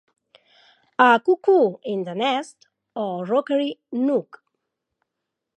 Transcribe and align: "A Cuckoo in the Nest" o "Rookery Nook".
"A 0.97 1.21
Cuckoo 1.23 1.75
in 1.83 2.03
the 2.05 2.15
Nest" 2.15 2.65
o 2.95 3.23
"Rookery 3.23 3.77
Nook". 3.91 4.43